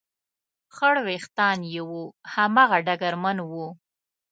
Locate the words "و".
1.89-1.93, 3.49-3.51